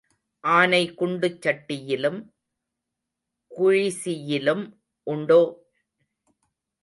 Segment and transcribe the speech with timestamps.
[0.43, 2.17] ஆனை குண்டு சட்டியிலும்
[3.51, 4.63] குழிசியிலும்
[5.07, 5.41] உண்டோ?